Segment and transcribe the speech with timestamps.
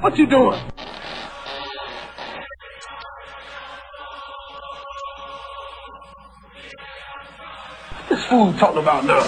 [0.00, 0.60] What you doing?
[7.90, 9.24] What this fool talking about now?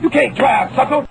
[0.00, 1.09] You can't drive, sucker.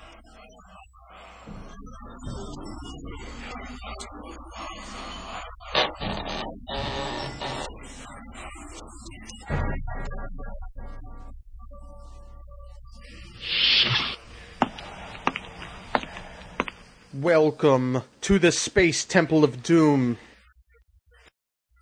[17.22, 20.18] Welcome to the Space Temple of Doom.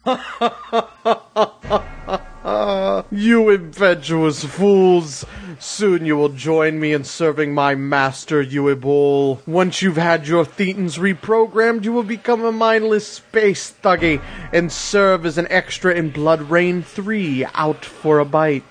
[3.12, 5.26] you impetuous fools!
[5.60, 9.40] Soon you will join me in serving my master, Uwe Boll.
[9.46, 14.20] Once you've had your thetans reprogrammed, you will become a mindless space thuggy
[14.52, 18.64] and serve as an extra in BloodRayne 3 out for a bite.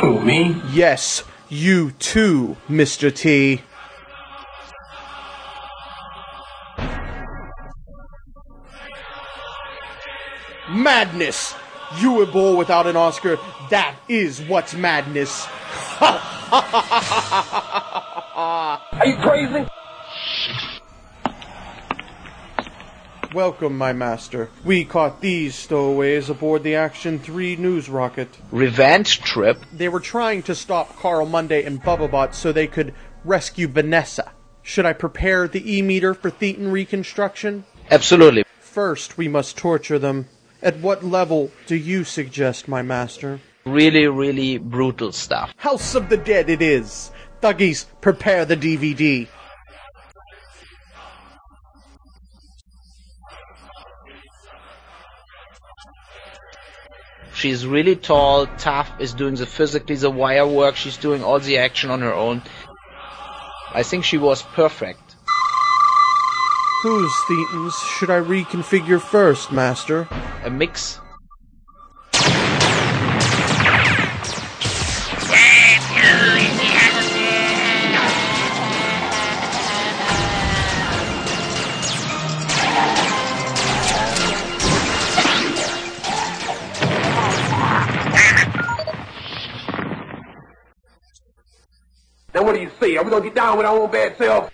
[0.00, 0.60] Who, me?
[0.70, 3.14] Yes, you too, Mr.
[3.14, 3.62] T.
[10.80, 11.54] Madness!
[11.98, 13.38] You a bull without an Oscar.
[13.68, 15.46] That is what's madness.
[18.30, 19.66] Are you crazy?
[23.34, 24.48] Welcome, my master.
[24.64, 28.38] We caught these stowaways aboard the Action 3 news rocket.
[28.50, 29.58] Revenge trip?
[29.74, 34.32] They were trying to stop Carl Monday and Bubbabot so they could rescue Vanessa.
[34.62, 37.64] Should I prepare the E-meter for Thetan reconstruction?
[37.90, 38.44] Absolutely.
[38.60, 40.28] First, we must torture them.
[40.62, 43.40] At what level do you suggest, my master?
[43.64, 45.54] Really, really brutal stuff.
[45.56, 47.10] House of the Dead it is.
[47.42, 49.26] Thuggies, prepare the DVD.
[57.32, 61.56] She's really tall, tough, is doing the physically the wire work, she's doing all the
[61.56, 62.42] action on her own.
[63.72, 65.16] I think she was perfect.
[66.82, 70.06] Whose Thetans should I reconfigure first, master?
[70.42, 70.98] A mix.
[92.32, 92.96] Now what do you say?
[92.96, 94.50] Are we gonna get down with our own bad self?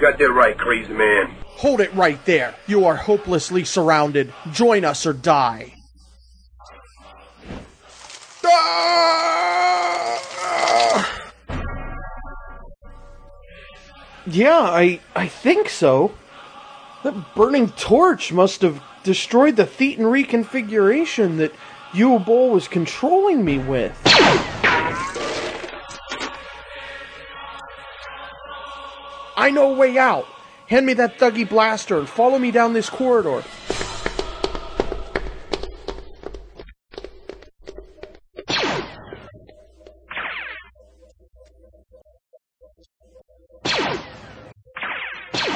[0.00, 1.34] Got that right, crazy man.
[1.44, 2.54] Hold it right there.
[2.68, 4.32] You are hopelessly surrounded.
[4.52, 5.74] Join us or die.
[8.44, 9.18] Ah!
[14.24, 16.12] Yeah, I I think so.
[17.02, 21.52] That burning torch must have destroyed the Thetan reconfiguration that
[21.92, 23.96] Uwe Boll was controlling me with.
[29.38, 30.26] I know a way out.
[30.66, 33.44] Hand me that thuggy blaster and follow me down this corridor.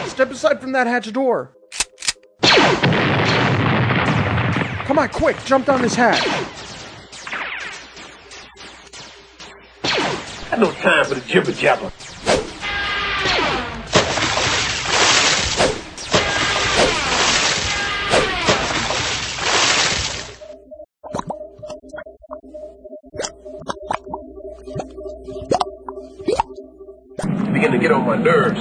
[0.06, 1.56] Step aside from that hatch door.
[4.87, 6.25] Come on, quick, jump down this hatch.
[10.50, 11.90] Got no time for the jibber jabber.
[27.52, 28.60] Begin to get on my nerves.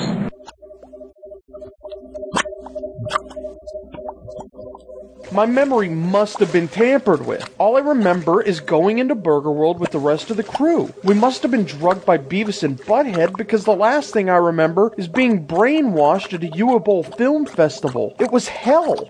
[5.32, 7.50] My memory must have been tampered with.
[7.58, 10.94] All I remember is going into Burger World with the rest of the crew.
[11.04, 14.92] We must have been drugged by Beavis and Butthead because the last thing I remember
[14.98, 18.14] is being brainwashed at a Uwe Boll Film Festival.
[18.20, 19.10] It was hell.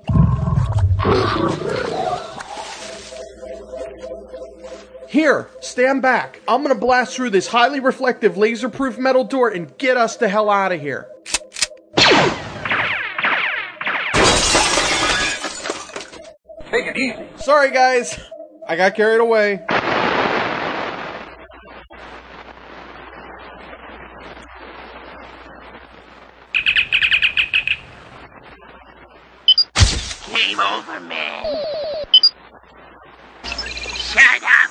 [5.11, 6.39] Here, stand back.
[6.47, 10.49] I'm gonna blast through this highly reflective laser-proof metal door and get us the hell
[10.49, 11.05] out of here.
[16.69, 17.25] Take it easy.
[17.35, 18.17] Sorry, guys.
[18.65, 19.65] I got carried away.
[30.33, 31.43] Game over, man.
[33.43, 34.47] Torpedo.
[34.47, 34.70] This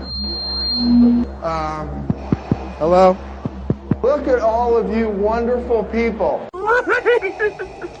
[1.42, 2.08] Um,
[2.78, 3.18] hello?
[4.02, 6.48] Look at all of you wonderful people.